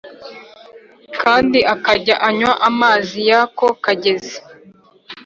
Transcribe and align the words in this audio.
kandi 1.21 1.59
akajya 1.73 2.15
anywa 2.27 2.53
amazi 2.69 3.17
y’ako 3.29 3.67
kagezi 3.83 4.37